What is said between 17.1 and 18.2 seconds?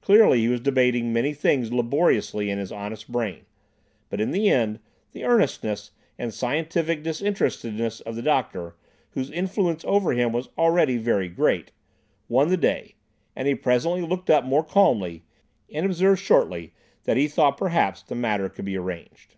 he thought perhaps the